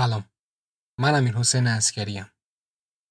سلام. 0.00 0.24
من 1.00 1.14
امیر 1.14 1.36
حسین 1.36 1.66
اسکریم 1.66 2.26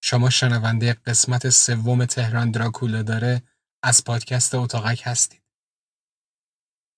شما 0.04 0.30
شنونده 0.30 0.94
قسمت 0.94 1.50
سوم 1.50 2.06
تهران 2.06 2.52
دراکولا 2.52 3.02
داره 3.04 3.44
از 3.84 4.04
پادکست 4.04 4.56
اتاقک 4.56 5.02
هستید. 5.06 5.44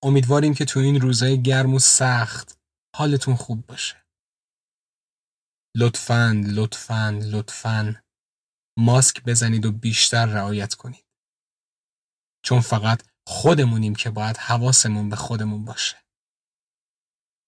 امیدواریم 0.04 0.54
که 0.54 0.66
تو 0.66 0.80
این 0.80 1.02
روزای 1.02 1.42
گرم 1.42 1.74
و 1.74 1.80
سخت 1.80 2.60
حالتون 2.96 3.36
خوب 3.36 3.66
باشه. 3.66 4.06
لطفاً 5.78 6.42
لطفاً 6.56 7.20
لطفاً 7.32 8.04
ماسک 8.80 9.24
بزنید 9.24 9.66
و 9.66 9.72
بیشتر 9.72 10.26
رعایت 10.26 10.74
کنید. 10.74 11.06
چون 12.46 12.62
فقط 12.62 13.04
خودمونیم 13.28 13.96
که 13.96 14.10
باید 14.10 14.38
حواسمون 14.38 15.10
به 15.10 15.16
خودمون 15.16 15.66
باشه. 15.66 15.98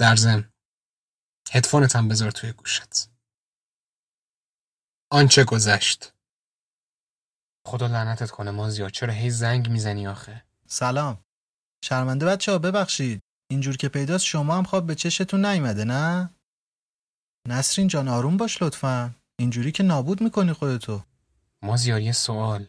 در 0.02 0.16
ضمن 0.16 0.53
هدفونت 1.54 1.96
هم 1.96 2.08
بذار 2.08 2.32
توی 2.32 2.52
گوشت. 2.52 3.10
آنچه 5.12 5.44
گذشت. 5.44 6.14
خدا 7.68 7.88
لعنتت 7.88 8.32
کنه 8.32 8.52
مازیار 8.52 8.90
چرا 8.90 9.14
هی 9.14 9.30
زنگ 9.30 9.70
می‌زنی 9.70 10.08
آخه؟ 10.08 10.44
سلام. 10.68 11.24
شرمنده 11.86 12.26
بچه 12.26 12.52
ها 12.52 12.58
ببخشید. 12.58 13.22
اینجور 13.52 13.78
که 13.78 13.90
پیداست 13.90 14.26
شما 14.26 14.58
هم 14.58 14.64
خواب 14.64 14.88
به 14.88 14.96
چشتون 14.96 15.46
نیومده 15.46 15.84
نه؟ 15.84 16.30
نسرین 17.48 17.88
جان 17.88 18.08
آروم 18.08 18.38
باش 18.38 18.62
لطفا. 18.62 19.16
اینجوری 19.40 19.72
که 19.72 19.84
نابود 19.84 20.22
می‌کنی 20.22 20.54
خودتو. 20.54 21.04
مازیار 21.62 22.02
یه 22.02 22.12
سوال. 22.12 22.68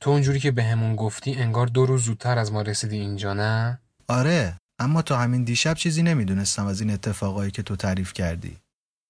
تو 0.00 0.10
اونجوری 0.10 0.40
که 0.40 0.50
بهمون 0.50 0.96
گفتی 0.96 1.34
انگار 1.34 1.66
دو 1.66 1.86
روز 1.86 2.04
زودتر 2.04 2.38
از 2.38 2.52
ما 2.52 2.62
رسیدی 2.62 2.98
اینجا 2.98 3.34
نه؟ 3.34 3.80
آره. 4.08 4.58
اما 4.80 5.02
تا 5.02 5.18
همین 5.18 5.44
دیشب 5.44 5.74
چیزی 5.74 6.02
نمی‌دونستم 6.02 6.66
از 6.66 6.80
این 6.80 6.90
اتفاقایی 6.90 7.50
که 7.50 7.62
تو 7.62 7.76
تعریف 7.76 8.12
کردی. 8.12 8.58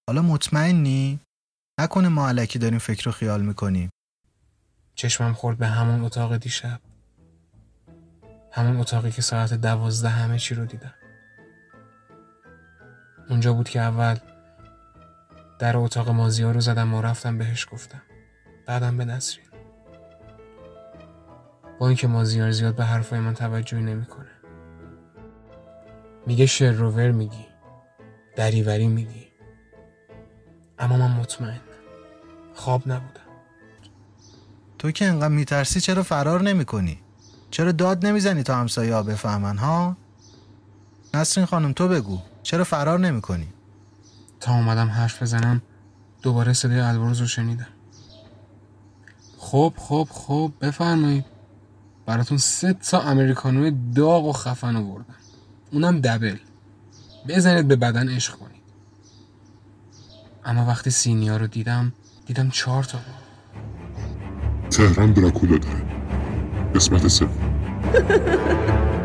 حالا 0.09 0.23
مطمئنی؟ 0.23 1.21
نکنه 1.81 2.09
ما 2.09 2.29
علکی 2.29 2.59
داریم 2.59 2.79
فکر 2.79 3.09
و 3.09 3.13
خیال 3.13 3.43
می‌کنیم. 3.43 3.91
چشمم 4.95 5.33
خورد 5.33 5.59
به 5.59 5.67
همون 5.67 6.05
اتاق 6.05 6.37
دیشب. 6.37 6.81
همون 8.53 8.77
اتاقی 8.77 9.11
که 9.11 9.23
ساعت 9.23 9.55
دوازده 9.55 10.09
همه 10.09 10.39
چی 10.39 10.55
رو 10.55 10.67
دیدم. 10.67 10.95
اونجا 13.31 13.53
بود 13.53 13.69
که 13.69 13.81
اول 13.81 14.19
در 15.59 15.77
اتاق 15.77 16.09
مازیار 16.09 16.55
رو 16.55 16.61
زدم 16.61 16.95
و 16.95 17.03
رفتم 17.03 17.39
بهش 17.39 17.67
گفتم. 17.73 18.03
بعدم 18.67 18.97
به 18.97 19.05
نسرین 19.05 19.47
با 21.79 21.89
اینکه 21.89 22.07
مازیار 22.07 22.51
زیاد 22.51 22.77
به 22.77 22.85
حرفای 22.85 23.21
من 23.21 23.35
توجهی 23.35 23.83
نمی‌کنه. 23.83 24.28
میگه 26.29 26.47
شروور 26.47 27.11
میگی. 27.11 27.47
دریوری 28.37 28.87
میگی. 28.87 29.29
اما 30.79 30.97
من 30.97 31.11
مطمئنم. 31.11 31.61
خواب 32.55 32.83
نبودم. 32.87 33.21
تو 34.79 34.91
که 34.91 35.05
انقدر 35.05 35.29
میترسی 35.29 35.81
چرا 35.81 36.03
فرار 36.03 36.43
نمی‌کنی؟ 36.43 37.01
چرا 37.51 37.73
داد 37.73 38.07
نمی‌زنی 38.07 38.43
تا 38.43 38.57
همسایه 38.57 38.95
ها 38.95 39.03
بفهمن 39.03 39.59
ها؟ 39.59 39.97
نسرین 41.15 41.47
خانم 41.47 41.73
تو 41.73 41.89
بگو. 41.89 42.19
چرا 42.43 42.65
فرار 42.65 42.99
نمی‌کنی؟ 42.99 43.49
تا 44.41 44.55
اومدم 44.55 44.89
حرف 44.89 45.23
بزنم 45.23 45.63
دوباره 46.23 46.53
صدای 46.53 46.81
البرز 46.81 47.21
رو 47.21 47.27
شنیدم. 47.27 47.67
خب 49.39 49.73
خب 49.77 50.09
خب 50.11 50.53
بفرمایید. 50.61 51.25
براتون 52.07 52.39
سه 52.39 52.73
تا 52.73 53.01
امریکانوی 53.01 53.73
داغ 53.95 54.25
و 54.25 54.33
خفن 54.33 54.77
آوردم 54.77 55.15
اونم 55.71 56.01
دبل. 56.01 56.37
بزنید 57.29 57.69
به 57.69 57.77
بدن 57.77 58.09
عشق 58.09 58.35
کنید. 58.35 58.63
اما 60.45 60.67
وقتی 60.67 60.91
سینیا 60.91 61.37
رو 61.37 61.47
دیدم 61.47 61.93
دیدم 62.27 62.51
چهار 62.51 62.85
تا 62.85 62.99
بود. 62.99 63.29
تهران 64.71 65.13
دراکولا 65.13 65.59
داره. 65.59 65.83
قسمت 66.75 67.09
سوم. 67.09 67.31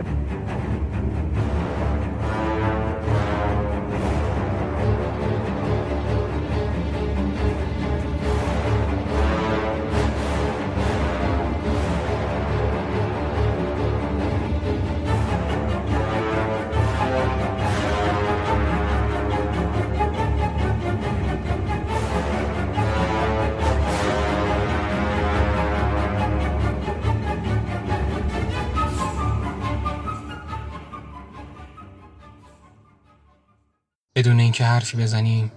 اینکه 34.54 34.66
حرفی 34.66 34.98
بزنیم 34.98 35.52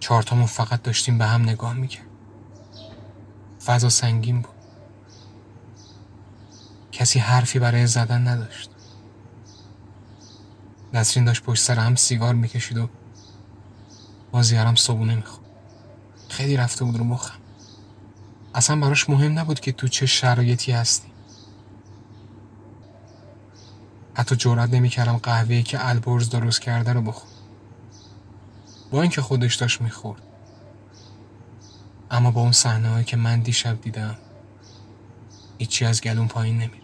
چهارتامون 0.00 0.46
فقط 0.46 0.82
داشتیم 0.82 1.18
به 1.18 1.26
هم 1.26 1.42
نگاه 1.42 1.72
می‌کرد. 1.72 2.06
فضا 3.64 3.88
سنگین 3.88 4.40
بود. 4.40 4.54
کسی 6.92 7.18
حرفی 7.18 7.58
برای 7.58 7.86
زدن 7.86 8.28
نداشت. 8.28 8.70
نسرین 10.92 11.24
داشت 11.24 11.42
پشت 11.42 11.62
سر 11.62 11.78
هم 11.78 11.94
سیگار 11.94 12.34
می‌کشید 12.34 12.78
و 12.78 12.88
مازیارم 14.32 14.74
صبونه 14.74 15.14
می‌خورد. 15.14 15.46
خیلی 16.28 16.56
رفته 16.56 16.84
بود 16.84 16.96
رو 16.96 17.04
مخم. 17.04 17.38
اصلا 18.54 18.80
براش 18.80 19.10
مهم 19.10 19.38
نبود 19.38 19.60
که 19.60 19.72
تو 19.72 19.88
چه 19.88 20.06
شرایطی 20.06 20.72
هستی. 20.72 21.08
حتی 24.14 24.36
جرأت 24.36 24.70
نمی‌کردم 24.70 25.16
قهوه‌ای 25.16 25.62
که 25.62 25.88
البرز 25.88 26.30
درست 26.30 26.60
کرده 26.60 26.92
رو 26.92 27.02
بخور 27.02 27.33
با 28.94 29.02
اینکه 29.02 29.22
خودش 29.22 29.54
داشت 29.54 29.80
می‌خورد. 29.80 30.22
اما 32.10 32.30
با 32.30 32.40
اون 32.40 32.52
صحنه 32.52 33.04
که 33.04 33.16
من 33.16 33.40
دیشب 33.40 33.80
دیدم 33.80 34.16
هیچی 35.58 35.84
از 35.84 36.00
گلون 36.00 36.28
پایین 36.28 36.56
نمیر 36.56 36.82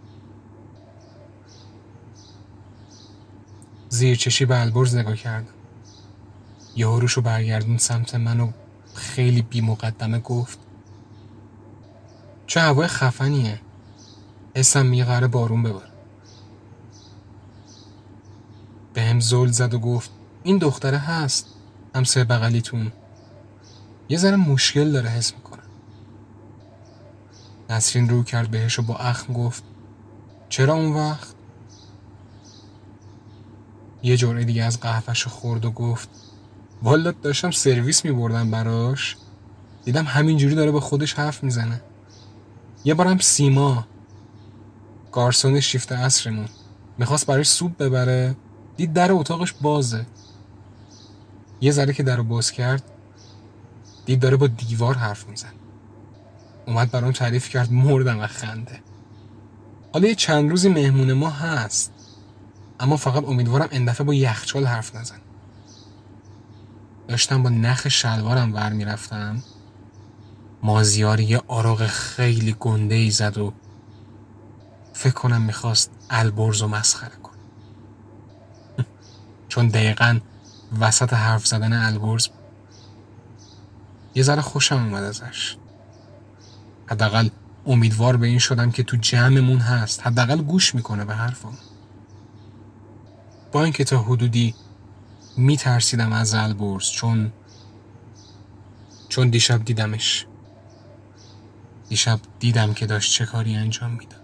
زیر 3.88 4.16
چشی 4.16 4.44
به 4.44 4.60
البرز 4.60 4.97
نگاه 4.97 5.16
کردم. 5.16 5.54
یه 6.76 6.87
رو 6.87 7.22
برگردون 7.22 7.78
سمت 7.78 8.15
من 8.15 8.41
و 8.41 8.53
خیلی 8.94 9.42
بی 9.42 9.60
مقدمه 9.60 10.19
گفت 10.19 10.59
چه 12.47 12.60
هوای 12.60 12.88
خفنیه. 12.88 13.60
حسم 14.56 14.87
میقره 14.87 15.27
بارون 15.27 15.62
ببار 15.62 15.88
به 18.94 19.03
هم 19.03 19.21
زل 19.21 19.47
زد 19.47 19.75
و 19.75 19.78
گفت 19.78 20.10
این 20.42 20.59
دختره 20.59 20.98
هست. 20.98 21.59
همسایه 21.95 22.27
بغلیتون. 22.27 22.93
یه 24.09 24.19
ذره 24.19 24.37
مشکل 24.37 24.93
داره 24.93 25.09
حس 25.09 25.34
می‌کنم. 25.34 25.62
نسرین 27.71 28.09
رو 28.09 28.23
کرد 28.23 28.51
بهش 28.51 28.78
و 28.78 28.83
با 28.83 28.97
اخم 28.97 29.33
گفت 29.33 29.62
چرا 30.49 30.75
اون 30.75 30.93
وقت؟ 30.93 31.34
یه 34.03 34.17
جرعه 34.17 34.45
دیگه 34.45 34.65
از 34.65 34.81
قهوهش 34.81 35.27
خورد 35.27 35.65
و 35.65 35.71
گفت 35.71 36.09
والا 36.83 37.11
داشتم 37.11 37.51
سرویس 37.51 38.05
میبردم 38.05 38.51
براش. 38.51 39.17
دیدم 39.84 40.05
همینجوری 40.05 40.55
داره 40.55 40.71
با 40.71 40.81
خودش 40.81 41.15
حرف 41.15 41.45
می‌زنه. 41.45 41.81
یه 42.84 42.95
بارم 42.95 43.19
سیما. 43.19 43.87
گارسون 45.12 45.61
شیفت 45.61 45.93
عصرمون. 45.93 46.49
می‌خواست 46.99 47.27
براش 47.27 47.49
سوپ 47.49 47.77
ببره. 47.77 48.37
دید 48.77 48.93
در 48.93 49.12
اتاقش 49.12 49.53
بازه. 49.53 50.07
یه 51.60 51.71
ذره 51.71 51.92
که 51.92 52.03
در 52.03 52.16
رو 52.16 52.24
باز 52.24 52.53
کرد 52.53 52.83
دید 54.07 54.21
داره 54.21 54.36
با 54.36 54.47
دیوار 54.47 54.95
حرف 54.95 55.28
میزن 55.28 55.53
اومد 56.66 56.91
برام 56.91 57.12
تعریف 57.12 57.48
کرد 57.48 57.72
مردم 57.72 58.21
و 58.21 58.27
خنده. 58.27 58.80
حالا 59.92 60.09
یه 60.09 60.15
چند 60.15 60.51
روزی 60.51 60.68
مهمون 60.68 61.12
ما 61.12 61.30
هست 61.30 61.92
اما 62.80 62.97
فقط 62.97 63.24
امیدوارم 63.24 63.68
این 63.71 63.84
دفعه 63.84 64.07
با 64.07 64.15
یخچال 64.15 64.66
حرف 64.66 64.97
نزن. 64.97 65.21
داشتم 67.09 67.42
با 67.42 67.51
نخ 67.51 67.89
شلوارم 67.89 68.54
ور 68.54 68.72
می‌رفتم. 68.72 69.42
مازیار 70.63 71.21
یه 71.21 71.42
آراغ 71.48 71.86
خیلی 71.86 72.56
گنده 72.60 72.95
ای 72.95 73.10
زد 73.10 73.39
و 73.39 73.53
فکر 74.92 75.15
کنم 75.15 75.42
می‌خواست 75.42 75.91
البرز 76.10 76.63
و 76.63 76.68
مسخره 76.68 77.16
کن 77.22 77.36
چون 79.48 79.68
دقیقا 79.68 80.21
وسط 80.78 81.13
حرف 81.13 81.47
زدن 81.47 81.99
بود 81.99 82.22
یه 84.15 84.22
ذره 84.22 84.43
خوشم 84.43 84.77
اومد 84.77 85.03
ازش. 85.03 85.57
حداقل 86.87 87.28
امیدوار 87.67 88.17
به 88.17 88.27
این 88.27 88.39
شدم 88.39 88.71
که 88.71 88.83
تو 88.83 88.97
جمعمون 88.97 89.59
هست. 89.59 90.07
حداقل 90.07 90.43
گوش 90.43 90.75
می‌کنه 90.75 91.05
به 91.05 91.15
حرفم. 91.15 91.59
با 93.53 93.65
اینکه 93.65 93.84
تا 93.84 94.03
حدودی 94.03 94.55
میترسیدم 95.37 96.13
از 96.13 96.34
البرز 96.34 96.91
چون 96.91 97.33
چون 99.09 99.31
دیشب 99.31 99.65
دیدمش. 99.65 100.27
دیشب 101.89 102.21
دیدم 102.39 102.75
که 102.75 102.87
داشت 102.87 103.13
چه 103.13 103.27
کاری 103.27 103.57
انجام 103.57 103.91
می‌داد. 103.91 104.21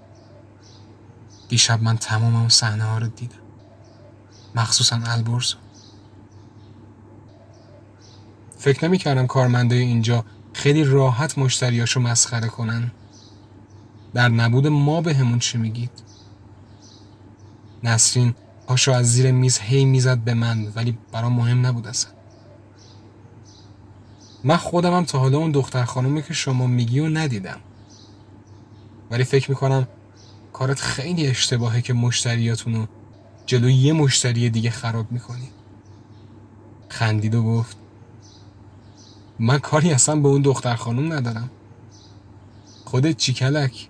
دیشب 1.49 1.83
من 1.83 1.99
تمام 1.99 2.37
اون 2.37 2.49
صحنه 2.49 2.85
ها 2.85 2.99
رو 2.99 3.07
دیدم. 3.07 3.37
مخصوصا 4.55 5.01
البرز 5.07 5.55
فکر 8.67 8.85
نمی 8.85 8.99
کردم 8.99 9.27
کارمنده 9.27 9.75
اینجا 9.75 10.25
خیلی 10.53 10.85
راحت 10.85 11.39
مشتریاشو 11.39 12.01
مسخره 12.01 12.49
کنن. 12.49 12.91
در 14.15 14.29
نبود 14.29 14.67
ما 14.67 15.01
به 15.01 15.15
همون 15.15 15.39
چی 15.39 15.59
میگید؟ 15.59 15.91
نسرین 17.85 18.35
پاشو 18.67 18.93
از 18.93 19.13
زیر 19.13 19.31
میز 19.31 19.59
هی 19.59 19.85
می‌زد 19.85 20.19
به 20.19 20.35
من 20.35 20.73
ولی 20.75 20.99
برام 21.13 21.33
مهم 21.33 21.67
نبود 21.67 21.87
اصلا. 21.87 22.13
من 24.45 24.57
خودم 24.57 24.97
هم 24.97 25.05
تا 25.05 25.19
حالا 25.19 25.39
اون 25.39 25.51
دختر 25.51 25.85
خانومی 25.85 26.23
که 26.23 26.35
شما 26.35 26.67
میگی 26.67 27.01
و 27.01 27.09
ندیدم. 27.09 27.61
ولی 29.11 29.25
فکر 29.25 29.51
می‌کنم 29.51 29.89
کارت 30.53 30.81
خیلی 30.81 31.27
اشتباهه 31.27 31.81
که 31.81 31.93
مشتریاتونو 31.93 32.87
جلوی 33.47 33.75
یه 33.75 33.93
مشتری 33.93 34.51
دیگه 34.51 34.71
خراب 34.71 35.13
می‌کنی. 35.13 35.49
خندید 36.89 37.35
و 37.35 37.43
گفت 37.43 37.86
من 39.39 39.59
کاری 39.59 39.93
اصلا 39.93 40.17
به 40.17 40.29
اون 40.29 40.43
دختر 40.43 40.77
خانم 40.77 41.13
ندارم. 41.13 41.51
خودت 42.85 43.17
چی 43.17 43.33
کلک؟ 43.33 43.89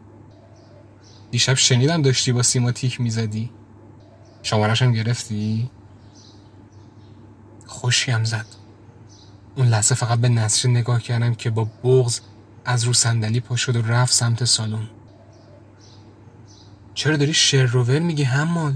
دیشب 1.30 1.54
شنیدم 1.54 2.02
داشتی 2.02 2.32
با 2.32 2.42
سیما 2.42 2.72
تیک 2.72 3.00
می‌زدی. 3.00 3.50
شمارش 4.42 4.82
هم 4.82 4.92
گرفتی؟ 4.92 5.70
خوشیم 7.66 8.24
زد. 8.24 8.46
اون 9.56 9.66
لحظه 9.66 9.94
فقط 9.94 10.18
به 10.18 10.28
نسرین 10.28 10.76
نگاه 10.76 11.02
کردم 11.02 11.34
که 11.34 11.50
با 11.50 11.64
بغز 11.64 12.20
از 12.64 12.84
رو 12.84 12.92
صندلی 12.92 13.40
پا 13.40 13.56
شد 13.56 13.76
و 13.76 13.82
رفت 13.82 14.12
سمت 14.12 14.44
سالن. 14.44 14.88
چرا 16.94 17.16
داری 17.16 17.34
شروور 17.34 17.98
میگی 17.98 18.22
همال 18.22 18.74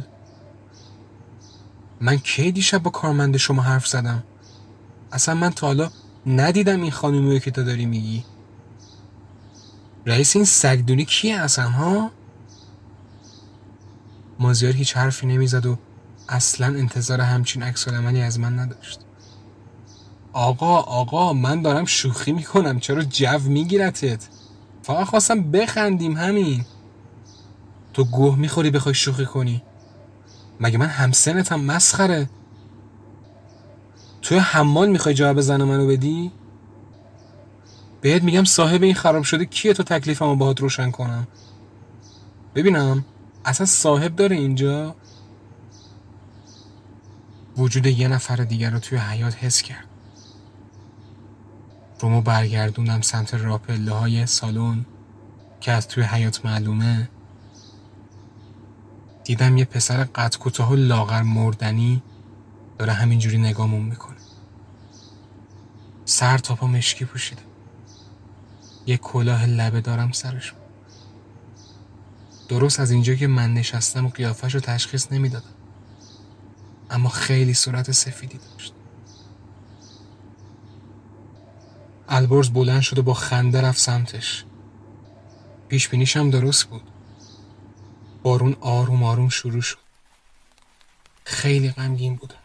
من 2.00 2.16
کی 2.16 2.52
دیشب 2.52 2.78
با 2.78 2.90
کارمند 2.90 3.36
شما 3.36 3.62
حرف 3.62 3.86
زدم؟ 3.86 4.22
اصلا 5.12 5.34
من 5.34 5.50
تا 5.50 5.66
حالا 5.66 5.90
ندیدم 6.26 6.82
این 6.82 6.90
خانومی 6.90 7.40
که 7.40 7.50
تو 7.50 7.64
داری 7.64 7.86
میگی. 7.86 8.24
رئیس 10.06 10.36
این 10.36 10.44
سگدونی 10.44 11.04
کیه 11.04 11.36
اصلا 11.36 11.68
ها؟ 11.68 12.10
مازیار 14.38 14.72
هیچ 14.72 14.96
حرفی 14.96 15.26
نمی‌زد 15.26 15.66
و 15.66 15.78
اصلا 16.28 16.66
انتظار 16.66 17.20
همچین 17.20 17.62
عکس 17.62 17.88
عملی 17.88 18.22
از 18.22 18.40
من 18.40 18.58
نداشت. 18.58 19.00
آقا 20.32 20.76
آقا 20.76 21.32
من 21.32 21.62
دارم 21.62 21.84
شوخی 21.84 22.32
می‌کنم 22.32 22.80
چرا 22.80 23.02
جو 23.02 23.38
میگیرتت؟ 23.38 24.28
فقط 24.82 25.06
خواستم 25.06 25.50
بخندیم 25.50 26.16
همین. 26.16 26.64
تو 27.92 28.04
گوه 28.04 28.36
می‌خوری 28.38 28.70
بخوای 28.70 28.94
شوخی 28.94 29.26
کنی. 29.26 29.62
مگه 30.60 30.78
من 30.78 30.86
همسنتم 30.86 31.60
مسخره؟ 31.60 32.30
توی 34.30 34.38
حمال 34.38 34.90
می‌خوای 34.90 35.14
جواب 35.14 35.40
زن 35.40 35.62
منو 35.62 35.86
بدی؟ 35.86 36.32
بهت 38.00 38.22
میگم 38.22 38.44
صاحب 38.44 38.82
این 38.82 38.94
خراب 38.94 39.22
شده 39.22 39.44
کیه 39.44 39.72
تو 39.72 39.82
تکلیفمو 39.82 40.36
باهات 40.36 40.60
روشن 40.60 40.90
کنم؟ 40.90 41.28
ببینم 42.54 43.04
اصلا 43.44 43.66
صاحب 43.66 44.16
داره 44.16 44.36
اینجا؟ 44.36 44.94
وجود 47.56 47.86
یه 47.86 48.08
نفر 48.08 48.36
دیگر 48.36 48.70
رو 48.70 48.78
توی 48.78 48.98
حیات 48.98 49.34
حس 49.34 49.62
کرد. 49.62 49.86
رومو 52.00 52.22
برگردوندم 52.22 53.00
سمت 53.00 53.34
راپله 53.34 53.92
های 53.92 54.26
سالن 54.26 54.86
که 55.60 55.72
از 55.72 55.88
توی 55.88 56.04
حیات 56.04 56.44
معلومه. 56.44 57.08
دیدم 59.24 59.56
یه 59.56 59.64
پسر 59.64 60.04
قد 60.04 60.36
کوتاه 60.36 60.72
و 60.72 60.76
لاغر 60.76 61.22
مردنی 61.22 62.02
داره 62.78 62.92
همینجوری 62.92 63.38
نگامون 63.38 63.82
می‌کنه. 63.82 64.19
سر 66.10 66.38
تا 66.38 66.54
پا 66.54 66.66
مشکی 66.66 67.04
پوشیده 67.04 67.42
یه 68.86 68.96
کلاه 68.96 69.46
لبه 69.46 69.80
دارم 69.80 70.12
سرش. 70.12 70.52
درست 72.48 72.80
از 72.80 72.90
اینجا 72.90 73.14
که 73.14 73.26
من 73.26 73.54
نشستم 73.54 74.06
و 74.06 74.08
قیافش 74.08 74.54
رو 74.54 74.60
تشخیص 74.60 75.12
نمی‌دادم. 75.12 75.54
اما 76.90 77.08
خیلی 77.08 77.54
صورت 77.54 77.90
سفیدی 77.90 78.38
داشت. 78.38 78.72
البرز 82.08 82.50
بلند 82.50 82.80
شد 82.80 82.98
و 82.98 83.02
با 83.02 83.14
خنده 83.14 83.60
رفت 83.60 83.78
سمتش. 83.78 84.44
پیش 85.68 85.88
بینیشم 85.88 86.30
درست 86.30 86.64
بود. 86.64 86.82
بارون 88.22 88.56
آروم 88.60 89.02
آروم 89.02 89.28
شروع 89.28 89.62
شد. 89.62 89.78
خیلی 91.24 91.70
غمگین 91.70 92.16
بودم. 92.16 92.36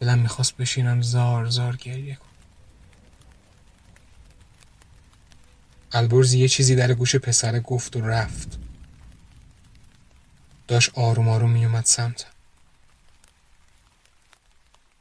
دلم 0.00 0.18
می‌خواست 0.18 0.56
بشینم 0.56 1.02
زار 1.02 1.46
زار 1.46 1.76
گریه 1.76 2.14
کنم. 2.14 2.28
البرز 5.92 6.34
یه 6.34 6.48
چیزی 6.48 6.76
در 6.76 6.94
گوش 6.94 7.16
پسر 7.16 7.60
گفت 7.60 7.96
و 7.96 8.00
رفت. 8.00 8.58
داشت 10.68 10.90
آروم 10.94 11.28
آروم 11.28 11.50
میومد 11.50 11.84
سمتم. 11.84 12.28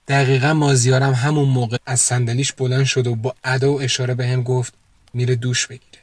دقیقا 0.08 0.54
مازیارم 0.54 1.14
همون 1.14 1.50
موقع 1.50 1.78
از 1.86 2.02
صندلیش 2.02 2.54
بلند 2.54 2.86
شد 2.86 3.08
و 3.08 3.16
با 3.16 3.36
ادا 3.44 3.72
و 3.74 3.82
اشاره 3.82 4.14
به 4.16 4.28
هم 4.28 4.44
گفت 4.44 4.74
میره 5.14 5.36
دوش 5.36 5.68
بگیره. 5.68 6.02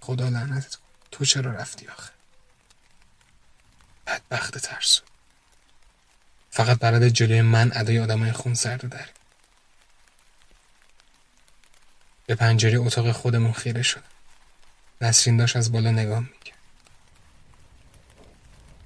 خدا 0.00 0.28
لعنتت 0.28 0.74
کن. 0.74 0.82
تو 1.10 1.24
چرا 1.24 1.52
رفتی 1.52 1.88
آخه؟ 1.88 2.12
بدبخت 4.06 4.58
ترسو. 4.58 5.02
فقط 6.50 6.78
برای 6.78 7.10
جلوی 7.10 7.42
من 7.42 7.70
ادای 7.74 7.98
آدمای 7.98 8.32
خون 8.32 8.54
سرد 8.54 8.88
در. 8.88 9.08
به 12.26 12.34
پنجره 12.34 12.78
اتاق 12.78 13.12
خودمون 13.12 13.52
خیره 13.52 13.82
شد. 13.82 14.04
نسرین 15.00 15.36
داشت 15.36 15.56
از 15.56 15.72
بالا 15.72 15.90
نگاه 15.90 16.20
می‌کرد. 16.20 16.58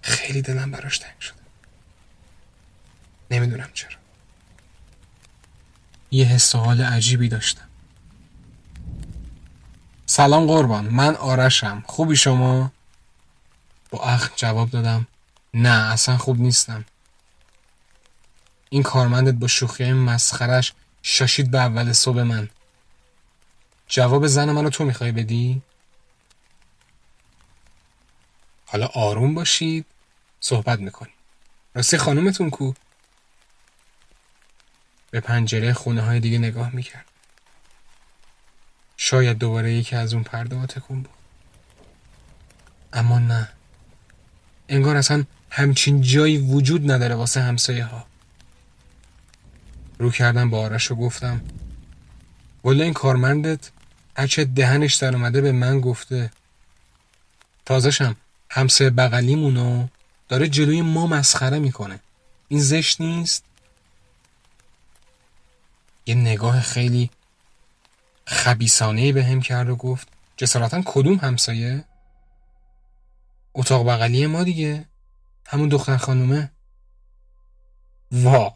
خیلی 0.03 0.43
دلم 0.43 0.71
براش 0.71 0.99
تنگ 0.99 1.21
شد. 1.21 1.35
نمی‌دونم 3.31 3.71
چرا. 3.75 3.97
یه 6.11 6.27
حس 6.27 6.55
حال 6.55 6.81
عجیبی 6.81 7.29
داشتم. 7.29 7.69
سلام 10.07 10.47
قربان 10.47 10.85
من 10.85 11.17
آرشم. 11.17 11.83
خوبی 11.87 12.17
شما؟ 12.17 12.73
با 13.91 14.05
اخ 14.05 14.31
جواب 14.37 14.71
دادم 14.71 15.07
نه 15.55 15.93
اصلا 15.93 16.19
خوب 16.19 16.41
نیستم. 16.41 16.85
این 18.75 18.83
کارمندت 18.83 19.35
با 19.35 19.47
شوخی 19.47 19.93
مسخرش 19.93 20.73
شاشید 21.03 21.51
به 21.51 21.59
اول 21.59 21.93
صبح 21.93 22.23
من. 22.23 22.49
جواب 23.89 24.27
زن 24.27 24.51
منو 24.53 24.71
تو 24.71 24.85
می‌خوای 24.85 25.13
بدی؟ 25.13 25.63
حالا 28.67 28.87
آروم 28.87 29.35
باشید 29.35 29.87
صحبت 30.41 30.79
می‌کنی 30.79 31.13
راستی 31.75 31.99
خانومتون 31.99 32.51
کو؟ 32.51 32.73
به 35.11 35.21
پنجره 35.21 35.73
خونه 35.73 36.03
های 36.03 36.21
دیگه 36.21 36.39
نگاه 36.39 36.75
می‌کرد. 36.75 37.07
شاید 38.97 39.39
دوباره 39.39 39.73
یکی 39.73 39.97
از 39.97 40.15
اون 40.15 40.23
پرده 40.23 40.67
تکون 40.67 41.03
بود. 41.03 41.15
اما 42.93 43.19
نه. 43.19 43.49
انگار 44.69 44.97
اصلا 44.97 45.25
همچین 45.51 46.01
جایی 46.01 46.39
وجود 46.39 46.91
نداره 46.91 47.15
واسه 47.15 47.41
همسایه 47.41 47.85
ها 47.85 48.14
رو 49.99 50.11
کردم 50.11 50.51
با 50.51 50.61
آرش 50.61 50.91
و 50.91 50.95
گفتم 50.95 51.41
ولی 52.65 52.83
این 52.83 52.93
کارمندت 52.93 53.71
هرچه 54.17 54.45
دهنش 54.45 54.95
در 54.95 55.15
اومده 55.15 55.41
به 55.41 55.53
من 55.53 55.81
گفته. 55.81 56.31
تازشم 57.67 58.17
همسایه 58.51 58.91
بغلیمونو 58.91 59.89
داره 60.29 60.49
جلوی 60.49 60.83
ما 60.83 61.07
مسخره 61.07 61.59
می‌کنه. 61.59 62.01
این 62.49 62.61
زشت 62.61 63.01
نیست؟ 63.01 63.45
یه 66.07 66.15
نگاه 66.15 66.61
خیلی 66.61 67.11
خبیسانه 68.27 69.13
به 69.13 69.25
هم 69.25 69.41
کرد 69.41 69.69
و 69.69 69.77
گفت 69.77 70.09
جسارتا 70.37 70.83
کدوم 70.85 71.15
همسایه؟ 71.15 71.85
اتاق 73.55 73.89
بغلی 73.89 74.27
ما 74.27 74.45
دیگه. 74.45 74.85
همون 75.47 75.69
دختر 75.69 75.97
خانومه. 75.97 76.51
وا! 78.13 78.53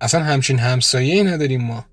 اصلا 0.00 0.24
همچین 0.24 0.58
همسایه 0.58 1.22
نداریم 1.22 1.62
ما. 1.62 1.84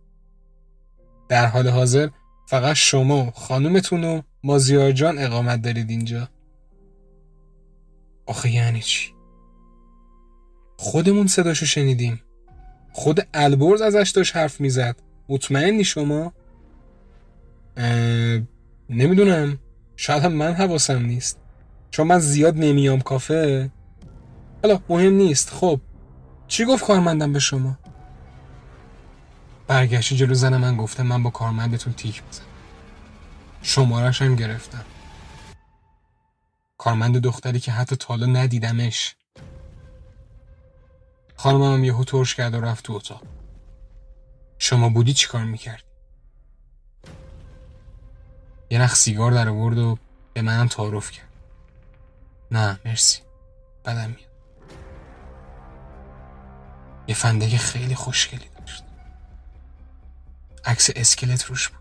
در 1.29 1.45
حال 1.45 1.67
حاضر 1.67 2.09
فقط 2.47 2.75
شما 2.75 3.31
خانومتون 3.31 4.03
و 4.03 4.21
مازیار 4.43 4.91
جان 4.91 5.17
اقامت 5.19 5.61
دارید 5.61 5.89
اینجا. 5.89 6.29
آخه 8.25 8.49
یعنی 8.51 8.81
چی؟ 8.81 9.13
خودمون 10.77 11.27
صداشو 11.27 11.65
شنیدیم. 11.65 12.21
خود 12.91 13.27
البرز 13.33 13.81
ازش 13.81 14.11
داشت 14.15 14.35
حرف 14.35 14.61
می‌زد. 14.61 14.95
مطمئنی 15.29 15.83
شما؟ 15.83 16.33
نمی‌دونم. 18.89 19.59
شاید 19.95 20.23
هم 20.23 20.31
من 20.31 20.53
حواسم 20.53 21.05
نیست. 21.05 21.39
چون 21.91 22.07
من 22.07 22.19
زیاد 22.19 22.57
نمیام 22.57 23.01
کافه. 23.01 23.71
حالا 24.63 24.79
مهم 24.89 25.13
نیست. 25.13 25.49
خب 25.49 25.81
چی 26.47 26.65
گفت 26.65 26.85
کارمندم 26.85 27.33
به 27.33 27.39
شما؟ 27.39 27.77
برگشتی 29.67 30.15
جلو 30.15 30.33
زن 30.33 30.57
من 30.57 30.77
گفته 30.77 31.03
من 31.03 31.23
با 31.23 31.29
کارمندتون 31.29 31.93
تیک 31.93 32.23
بزن 32.23 32.43
شمارش 33.61 34.21
هم 34.21 34.35
گرفتم. 34.35 34.85
کارمند 36.77 37.17
دختری 37.17 37.59
که 37.59 37.71
حتی 37.71 37.95
تالا 37.95 38.25
ندیدمش. 38.25 39.15
خانمم 41.35 41.73
هم 41.73 41.83
یهو 41.83 42.03
ترش 42.03 42.35
کرد 42.35 42.53
و 42.53 42.61
رفت 42.61 42.83
تو 42.83 42.93
اتاق. 42.93 43.21
شما 44.59 44.89
بودی 44.89 45.13
چی 45.13 45.27
کار 45.27 45.43
می‌کرد؟ 45.43 45.83
یه 48.69 48.81
نخ 48.81 48.95
سیگار 48.95 49.31
در 49.31 49.49
آورد 49.49 49.77
و 49.77 49.97
به 50.33 50.41
منم 50.41 50.67
تعارف 50.67 51.11
کرد. 51.11 51.29
نه 52.51 52.79
مرسی. 52.85 53.21
بدم 53.85 54.09
میاد. 54.09 54.31
یه 57.07 57.15
فندک 57.15 57.57
خیلی 57.57 57.95
خوشگلی. 57.95 58.54
عکس 60.65 60.89
اسکلت 60.95 61.43
روش 61.43 61.67
بود. 61.67 61.79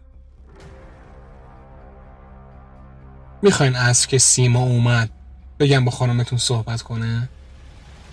می‌خواین 3.42 3.76
از 3.76 4.06
که 4.06 4.18
سیما 4.18 4.60
اومد 4.60 5.10
بگم 5.58 5.84
با 5.84 5.90
خانمتون 5.90 6.38
صحبت 6.38 6.82
کنه؟ 6.82 7.28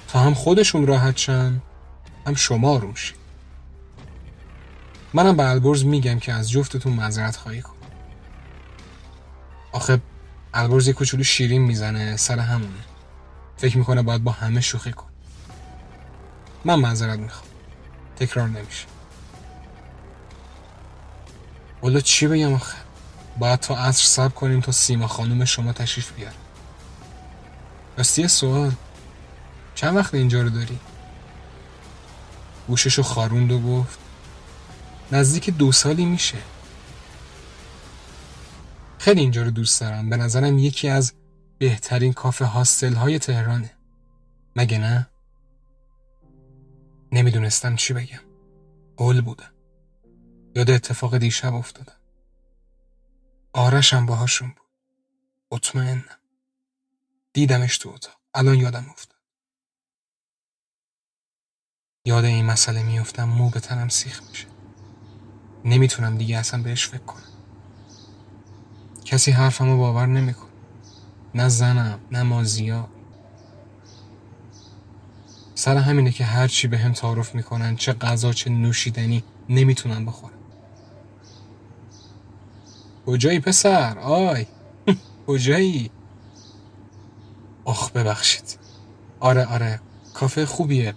تا 0.08 0.20
هم 0.20 0.34
خودشون 0.34 0.88
راحت 0.88 1.18
شن 1.18 1.62
هم 2.28 2.36
شما 2.36 2.78
روش. 2.78 3.14
منم 5.14 5.38
به 5.38 5.50
البرز 5.50 5.86
میگم 5.86 6.20
که 6.20 6.34
از 6.34 6.52
جفتتون 6.52 6.94
معذرت 6.94 7.36
خواهی 7.36 7.62
کن 7.62 7.74
آخه 9.72 10.02
البرز 10.54 10.88
یه 10.88 10.94
کوچولو 10.94 11.24
شیرین 11.24 11.62
می‌زنه 11.62 12.18
سر 12.18 12.40
همونه. 12.40 12.84
فکر 13.58 13.78
می‌کنه 13.78 14.02
باید 14.02 14.24
با 14.24 14.32
همه 14.32 14.62
شوخی 14.62 14.92
کن 14.92 15.08
من 16.66 16.76
معذرت 16.76 17.20
می‌خوام. 17.20 17.50
تکرار 18.16 18.48
نمیشه. 18.48 18.91
والا 21.82 22.00
چی 22.00 22.28
بگم 22.28 22.54
آخه؟ 22.54 22.78
باید 23.40 23.60
تا 23.60 23.78
عصر 23.78 24.04
صبر 24.04 24.34
کنیم 24.34 24.62
تا 24.62 24.72
سیما 24.72 25.08
خانوم 25.08 25.46
شما 25.46 25.74
تشریف 25.74 26.12
بیار 26.12 26.34
راستی 27.98 28.28
سوال. 28.28 28.72
چند 29.76 29.98
وقت 29.98 30.14
اینجا 30.14 30.42
رو 30.42 30.50
داری؟ 30.50 30.80
گوششو 32.68 33.04
خاروند 33.04 33.52
و 33.52 33.60
گفت 33.60 34.00
نزدیک 35.12 35.50
دو 35.50 35.72
سالی 35.72 36.06
میشه. 36.06 36.38
خیلی 38.98 39.22
اینجا 39.22 39.44
رو 39.44 39.52
دوست 39.52 39.82
دارم. 39.82 40.10
به 40.10 40.18
نظرم 40.18 40.58
یکی 40.58 40.90
از 40.90 41.14
بهترین 41.58 42.14
کافه 42.14 42.46
هاستل 42.46 42.94
های 42.94 43.20
تهرانه. 43.20 43.72
مگه 44.56 44.78
نه؟ 44.78 45.08
نمی‌دونستم 47.12 47.76
چی 47.76 47.94
بگم. 47.94 48.20
قول 48.98 49.22
بودم. 49.22 49.52
یاد 50.56 50.70
اتفاق 50.70 51.18
دیشب 51.18 51.54
افتادم. 51.54 51.96
آرشم 53.54 54.06
باهاشون 54.06 54.50
بود. 54.50 54.68
مطمئنم. 55.52 56.20
دیدمش 57.34 57.78
تو 57.78 57.90
اتاق. 57.90 58.16
الان 58.34 58.56
یادم 58.56 58.86
افتاد. 58.90 59.18
یاد 62.06 62.26
این 62.26 62.46
مسئله 62.46 62.84
میفتم 62.84 63.24
مو 63.24 63.50
به 63.50 63.60
تنم 63.60 63.90
سیخ 63.90 64.24
میشه. 64.30 64.48
نمی‌تونم 65.66 66.18
دیگه 66.18 66.38
اصلا 66.38 66.64
بهش 66.64 66.88
فکر 66.88 67.04
کنم. 67.04 67.24
کسی 69.06 69.32
حرفمو 69.32 69.78
باور 69.78 70.06
نمیکن 70.06 70.50
نه 71.36 71.50
زنم 71.50 72.00
نه 72.12 72.24
مازیا. 72.24 72.90
سر 75.56 75.78
همینه 75.78 76.12
که 76.12 76.26
هرچی 76.26 76.68
به 76.68 76.78
هم 76.78 76.94
تعارف 76.94 77.36
می‌کنن 77.36 77.76
چه 77.76 77.94
غذا 77.94 78.34
چه 78.34 78.50
نوشیدنی 78.50 79.24
نمی‌تونم 79.50 80.06
بخورم. 80.06 80.41
کجایی 83.06 83.40
پسر؟ 83.40 84.00
آی. 84.00 84.48
کجایی؟ 85.28 85.92
آخ 87.66 87.92
ببخشید. 87.92 88.58
آره 89.20 89.46
آره. 89.46 89.82
کافه 90.14 90.46
خوبیه. 90.46 90.94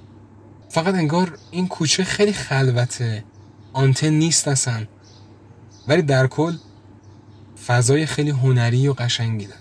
فقط 0.68 0.94
انگار 0.94 1.38
این 1.50 1.68
کوچه 1.68 2.04
خیلی 2.04 2.32
خلوته. 2.32 3.24
آنتن 3.72 4.08
نیست 4.10 4.48
اصلا. 4.48 4.86
ولی 5.88 6.02
در 6.02 6.26
کل 6.26 6.56
فضای 7.66 8.06
خیلی 8.06 8.30
هنری 8.30 8.88
و 8.88 8.92
قشنگی 8.92 9.46
داره 9.46 9.60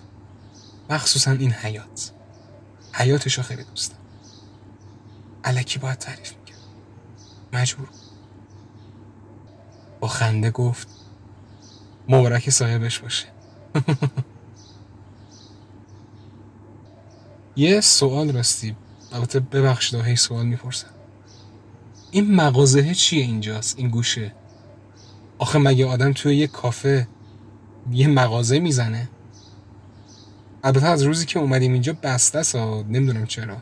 مخصوصا 0.90 1.32
این 1.32 1.52
حیات 1.52 2.12
حیاتشو 2.94 3.42
خیلی 3.42 3.64
دوستم 3.64 3.96
علکی 5.44 5.80
باید 5.80 5.98
تعریف 5.98 6.34
می‌کرد. 6.38 6.60
مجبور. 7.54 7.88
با 10.00 10.08
خنده 10.08 10.52
گفت 10.52 10.88
مبارک 12.10 12.50
صاحبش 12.50 13.00
باشه 13.00 13.28
یه 17.56 17.82
سوال 17.82 18.32
راستی. 18.32 18.76
البته 19.12 19.40
ببخشید 19.40 20.00
هی 20.02 20.16
سوال 20.16 20.46
می‌پرسم. 20.46 20.88
این 22.12 22.36
مغازه 22.36 22.96
چیه 22.96 23.24
اینجاست؟ 23.24 23.80
این 23.80 23.90
گوشه. 23.90 24.34
آخه 25.38 25.60
مگه 25.60 25.86
آدم 25.86 26.14
توی 26.14 26.36
یه 26.36 26.48
کافه 26.48 27.08
یه 27.92 28.08
مغازه 28.08 28.60
می‌زنه؟ 28.60 29.10
البته 30.64 30.86
از 30.86 31.04
روزی 31.04 31.26
که 31.26 31.40
اومدیم 31.40 31.74
اینجا 31.74 31.94
بسته 32.04 32.40
است 32.40 32.56
نمی‌دونم 32.56 33.26
چرا. 33.26 33.58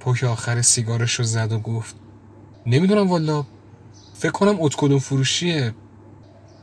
پوک 0.00 0.24
آخر 0.24 0.62
سیگارش 0.62 1.14
رو 1.14 1.24
زد 1.24 1.52
و 1.52 1.58
گفت 1.58 1.94
نمی‌دونم 2.66 3.08
والا 3.10 3.46
فکر 4.18 4.32
کنم 4.32 4.56
اتکلون 4.60 4.98
فروشیه. 4.98 5.74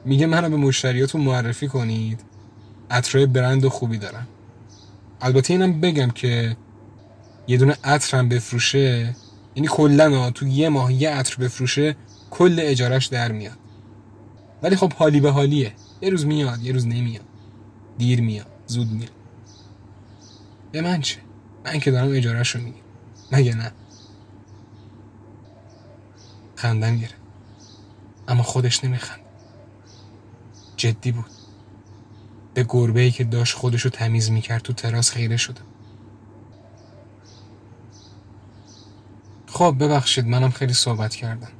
میگه 0.05 0.25
منو 0.25 0.49
به 0.49 0.57
مشتریاتون 0.57 1.21
معرفی 1.21 1.67
کنید. 1.67 2.19
عطرای 2.91 3.25
برند 3.25 3.67
خوبی 3.67 3.97
دارم 3.97 4.27
البته 5.21 5.53
اینم 5.53 5.81
بگم 5.81 6.09
که 6.09 6.57
یه 7.47 7.57
دونه 7.57 7.77
عطرم 7.83 8.29
بفروشه 8.29 9.15
یعنی 9.55 9.67
کلا 9.71 10.31
تو 10.31 10.47
یه 10.47 10.69
ماه 10.69 10.93
یه 10.93 11.09
عطر 11.09 11.35
بفروشه 11.35 11.95
کل 12.31 12.59
اجارش 12.59 13.05
در 13.05 13.31
میاد. 13.31 13.57
ولی 14.63 14.75
خب 14.75 14.93
حالی 14.93 15.19
به 15.19 15.31
حالیه. 15.31 15.73
یه 16.01 16.09
روز 16.09 16.25
میاد 16.25 16.61
یه 16.61 16.71
روز 16.71 16.87
نمیاد. 16.87 17.25
دیر 17.97 18.21
میاد 18.21 18.47
زود 18.67 18.91
میره 18.91 19.11
به 20.71 20.81
من 20.81 21.01
چه؟ 21.01 21.19
من 21.65 21.79
که 21.79 21.91
دارم 21.91 22.11
اجارش 22.11 22.55
رو 22.55 22.61
میگم 22.61 22.77
مگه 23.31 23.55
نه؟ 23.55 23.71
خندم 26.55 26.97
گره 26.97 27.22
اما 28.27 28.43
خودش 28.43 28.83
نمیخند. 28.83 29.19
جدی 30.77 31.11
بود. 31.11 31.31
به 32.53 32.65
گربه 32.69 33.01
ای 33.01 33.11
که 33.11 33.23
داشت 33.23 33.55
خودشو 33.55 33.89
تمیز 33.89 34.31
می‌کرد 34.31 34.61
تو 34.61 34.73
تراس 34.73 35.11
خیره 35.11 35.37
شده 35.37 35.61
خب 39.47 39.75
ببخشید 39.79 40.27
منم 40.27 40.51
خیلی 40.51 40.73
صحبت 40.73 41.15
کردم. 41.15 41.51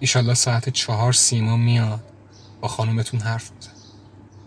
ایشالله 0.00 0.34
ساعت 0.34 0.68
چهار 0.68 1.12
سیما 1.12 1.56
میاد. 1.56 2.00
با 2.60 2.68
خانومتون 2.68 3.20
حرف 3.20 3.52
میزن 3.52 3.70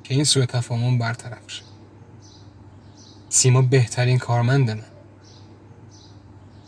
که 0.03 0.13
این 0.13 0.23
سوء 0.23 0.45
تفاهم 0.45 0.97
برطرف 0.97 1.51
شه. 1.51 1.63
سیما 3.29 3.61
بهترین 3.61 4.17
کارمند 4.17 4.71
من. 4.71 4.83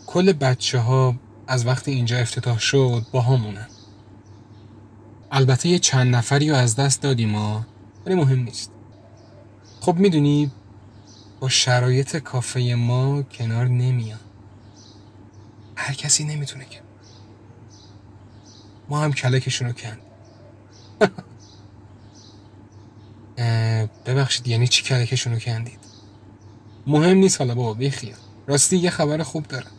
کل 0.06 0.32
بچه 0.32 0.78
ها 0.78 1.14
از 1.46 1.66
وقتی 1.66 1.90
اینجا 1.90 2.18
افتتاح 2.18 2.58
شد 2.58 3.06
با 3.12 3.20
همونن. 3.20 3.66
البته 5.30 5.68
یه 5.68 5.78
چند 5.78 6.16
نفری 6.16 6.50
رو 6.50 6.56
از 6.56 6.76
دست 6.76 7.02
دادیم 7.02 7.28
ما 7.28 7.66
ولی 8.06 8.14
مهم 8.14 8.38
نیست. 8.38 8.70
خب 9.80 9.94
می‌دونی 9.96 10.50
با 11.40 11.48
شرایط 11.48 12.16
کافه 12.16 12.74
ما 12.74 13.22
کنار 13.22 13.68
نمیان. 13.68 14.18
هر 15.76 15.94
کسی 15.94 16.24
نمی‌تونه 16.24 16.64
که. 16.64 16.80
ما 18.88 19.00
هم 19.00 19.12
کلکشون 19.12 19.68
رو 19.68 19.72
کند. 19.74 19.98
ببخشید 24.06 24.48
یعنی 24.48 24.68
چی 24.68 24.82
کلکشون 24.82 25.32
رو 25.32 25.38
کندید؟ 25.38 25.78
مهم 26.86 27.16
نیست 27.16 27.40
حالا 27.40 27.54
بابا 27.54 27.74
بخیر 27.74 28.14
راستی 28.46 28.76
یه 28.76 28.90
خبر 28.90 29.22
خوب 29.22 29.46
دارم. 29.46 29.70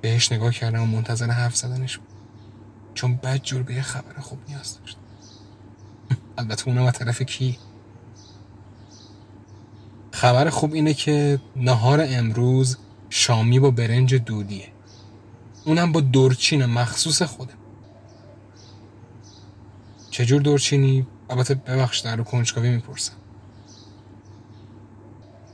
بهش 0.00 0.32
نگاه 0.32 0.52
کردم 0.52 0.82
و 0.82 0.86
منتظر 0.86 1.30
حرف 1.30 1.56
زدنش 1.56 1.98
بود. 1.98 2.17
چون 2.98 3.16
بد 3.16 3.42
جور 3.42 3.62
به 3.62 3.74
یه 3.74 3.82
خبر 3.82 4.20
خوب 4.20 4.38
نیاز 4.48 4.78
داشت. 4.78 4.96
خبر 10.12 10.50
خوب 10.50 10.72
اینه 10.74 10.94
که 10.94 11.40
نهار 11.56 12.06
امروز 12.08 12.78
شامی 13.10 13.60
با 13.60 13.70
برنج 13.70 14.14
دودیه. 14.14 14.68
اونم 15.64 15.92
با 15.92 16.00
دورچین 16.00 16.66
مخصوص 16.66 17.22
خوده. 17.22 17.52
چجور 20.10 20.42
دورچینی؟ 20.42 21.06
البته 21.30 21.54
ببخش 21.54 21.98
در 21.98 22.16
رو 22.16 22.24
کنجکاوی 22.24 22.70
می‌پرسم. 22.70 23.12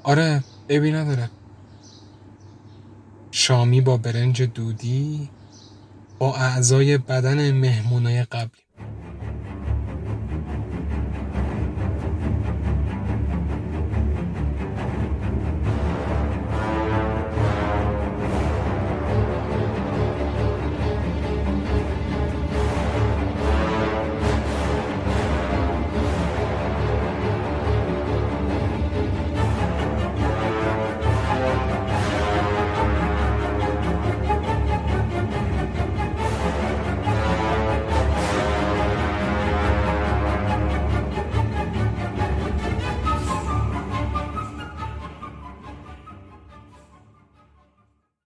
آره 0.02 0.44
عیبی 0.70 0.92
نداره. 0.92 1.30
شامی 3.30 3.80
با 3.80 3.96
برنج 3.96 4.42
دودی 4.42 5.30
با 6.18 6.36
اعضای 6.36 6.98
بدن 6.98 7.52
مهمونای 7.52 8.24
قبلی. 8.24 8.63